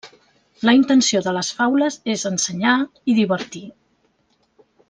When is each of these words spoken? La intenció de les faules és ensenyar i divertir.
La 0.69 0.73
intenció 0.77 1.21
de 1.27 1.33
les 1.35 1.51
faules 1.59 1.99
és 2.15 2.25
ensenyar 2.33 2.75
i 3.13 3.19
divertir. 3.23 3.65